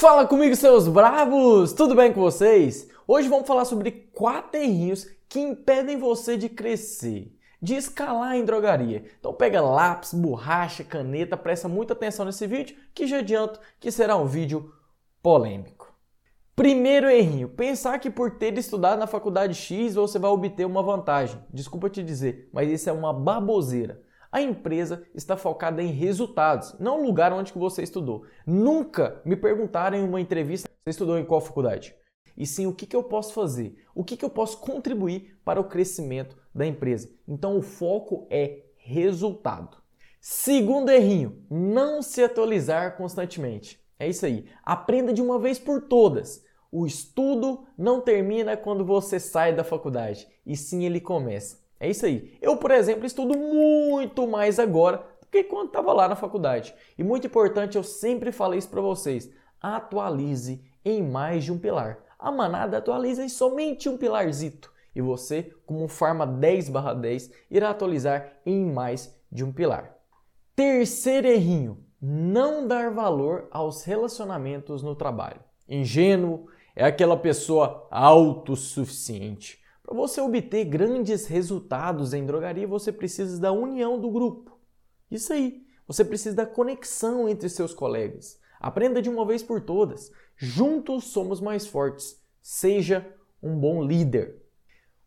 [0.00, 1.72] Fala comigo, seus bravos!
[1.72, 2.88] Tudo bem com vocês?
[3.04, 9.02] Hoje vamos falar sobre quatro errinhos que impedem você de crescer, de escalar em drogaria.
[9.18, 14.16] Então pega lápis, borracha, caneta, presta muita atenção nesse vídeo, que já adianto que será
[14.16, 14.72] um vídeo
[15.20, 15.92] polêmico.
[16.54, 21.42] Primeiro errinho, pensar que por ter estudado na faculdade X você vai obter uma vantagem.
[21.52, 24.00] Desculpa te dizer, mas isso é uma baboseira.
[24.30, 28.26] A empresa está focada em resultados, não o lugar onde que você estudou.
[28.46, 31.94] Nunca me perguntaram em uma entrevista, você estudou em qual faculdade?
[32.36, 33.76] E sim, o que, que eu posso fazer?
[33.94, 37.10] O que, que eu posso contribuir para o crescimento da empresa?
[37.26, 39.78] Então, o foco é resultado.
[40.20, 43.80] Segundo errinho, não se atualizar constantemente.
[43.98, 44.46] É isso aí.
[44.62, 46.44] Aprenda de uma vez por todas.
[46.70, 51.58] O estudo não termina quando você sai da faculdade, e sim ele começa.
[51.80, 52.36] É isso aí.
[52.40, 56.74] Eu, por exemplo, estudo muito mais agora do que quando estava lá na faculdade.
[56.96, 61.98] E muito importante, eu sempre falei isso para vocês: atualize em mais de um pilar.
[62.18, 64.72] A manada atualiza em somente um pilarzito.
[64.94, 69.96] E você, como um Farma 10/10, irá atualizar em mais de um pilar.
[70.56, 75.40] Terceiro errinho: não dar valor aos relacionamentos no trabalho.
[75.68, 83.52] Ingênuo é aquela pessoa autossuficiente para você obter grandes resultados em drogaria, você precisa da
[83.52, 84.60] união do grupo.
[85.10, 85.62] Isso aí.
[85.86, 88.38] Você precisa da conexão entre seus colegas.
[88.60, 90.12] Aprenda de uma vez por todas.
[90.36, 92.22] Juntos somos mais fortes.
[92.42, 93.10] Seja
[93.42, 94.42] um bom líder.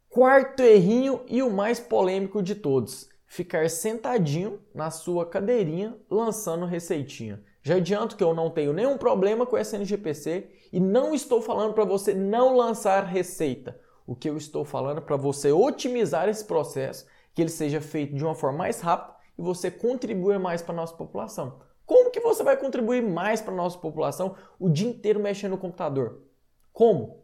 [0.10, 7.44] Quarto errinho e o mais polêmico de todos: ficar sentadinho na sua cadeirinha lançando receitinha.
[7.62, 11.76] Já adianto que eu não tenho nenhum problema com essa NGPC e não estou falando
[11.76, 13.80] para você não lançar receita.
[14.12, 18.14] O que eu estou falando é para você otimizar esse processo, que ele seja feito
[18.14, 21.62] de uma forma mais rápida e você contribua mais para a nossa população.
[21.86, 25.58] Como que você vai contribuir mais para a nossa população o dia inteiro mexendo no
[25.58, 26.24] computador?
[26.74, 27.24] Como?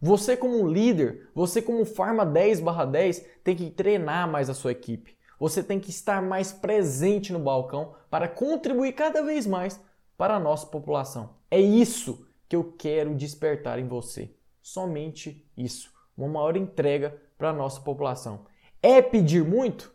[0.00, 5.18] Você como líder, você como Farma 10/10 tem que treinar mais a sua equipe.
[5.36, 9.80] Você tem que estar mais presente no balcão para contribuir cada vez mais
[10.16, 11.30] para a nossa população.
[11.50, 14.32] É isso que eu quero despertar em você.
[14.62, 18.46] Somente isso uma maior entrega para a nossa população.
[18.82, 19.92] É pedir muito?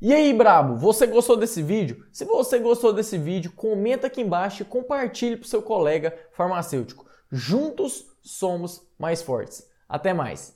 [0.00, 2.06] E aí, brabo, você gostou desse vídeo?
[2.12, 7.06] Se você gostou desse vídeo, comenta aqui embaixo e compartilhe para o seu colega farmacêutico.
[7.30, 9.66] Juntos somos mais fortes.
[9.88, 10.55] Até mais!